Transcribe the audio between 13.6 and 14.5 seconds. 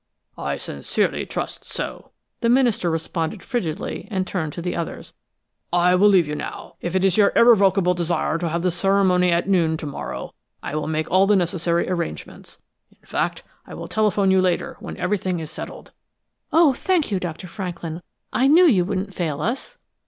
I will telephone you